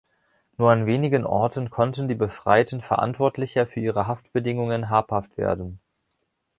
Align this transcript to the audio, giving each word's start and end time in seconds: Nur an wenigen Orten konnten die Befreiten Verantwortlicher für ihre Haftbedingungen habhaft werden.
Nur 0.57 0.71
an 0.71 0.87
wenigen 0.87 1.25
Orten 1.27 1.69
konnten 1.69 2.07
die 2.07 2.15
Befreiten 2.15 2.81
Verantwortlicher 2.81 3.67
für 3.67 3.81
ihre 3.81 4.07
Haftbedingungen 4.07 4.89
habhaft 4.89 5.37
werden. 5.37 5.79